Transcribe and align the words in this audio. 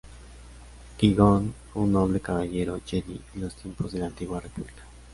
Qui-Gon 0.97 1.53
fue 1.71 1.81
un 1.83 1.85
noble 1.85 2.19
Caballero 2.21 2.81
Jedi 2.83 3.21
en 3.35 3.41
los 3.41 3.53
tiempos 3.53 3.91
de 3.91 3.99
la 3.99 4.07
Antigua 4.07 4.39
República. 4.39 4.81